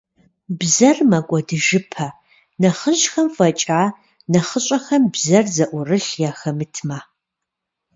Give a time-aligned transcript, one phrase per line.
[0.57, 2.07] Бзэр мэкӀуэдыжыпэ,
[2.61, 3.83] нэхъыжьхэм фӀэкӀа,
[4.31, 6.99] нэхъыщӀэхэм бзэр зыӀурылъ яхэмытмэ.